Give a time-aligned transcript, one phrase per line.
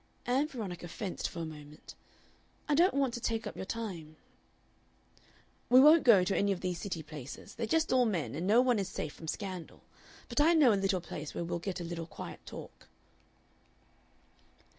[0.25, 1.93] Ann Veronica fenced for a moment.
[2.67, 4.15] "I don't want to take up your time."
[5.69, 7.53] "We won't go to any of these City places.
[7.53, 9.83] They're just all men, and no one is safe from scandal.
[10.27, 12.87] But I know a little place where we'll get a little quiet talk."